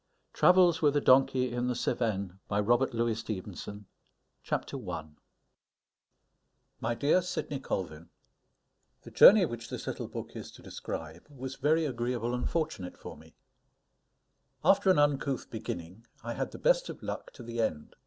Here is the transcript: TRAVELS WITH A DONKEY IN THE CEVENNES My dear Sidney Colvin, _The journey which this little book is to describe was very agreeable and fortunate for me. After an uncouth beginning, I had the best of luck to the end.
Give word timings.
TRAVELS 0.33 0.81
WITH 0.81 0.95
A 0.95 1.01
DONKEY 1.01 1.51
IN 1.53 1.67
THE 1.67 1.75
CEVENNES 1.75 2.31
My 2.49 2.61
dear 2.63 2.91
Sidney 7.21 7.59
Colvin, 7.59 8.09
_The 9.05 9.13
journey 9.13 9.45
which 9.45 9.69
this 9.69 9.85
little 9.85 10.07
book 10.07 10.35
is 10.35 10.49
to 10.53 10.63
describe 10.63 11.27
was 11.29 11.55
very 11.57 11.85
agreeable 11.85 12.33
and 12.33 12.49
fortunate 12.49 12.97
for 12.97 13.15
me. 13.15 13.35
After 14.65 14.89
an 14.89 14.97
uncouth 14.97 15.51
beginning, 15.51 16.07
I 16.23 16.33
had 16.33 16.49
the 16.49 16.57
best 16.57 16.89
of 16.89 17.03
luck 17.03 17.31
to 17.33 17.43
the 17.43 17.61
end. 17.61 17.95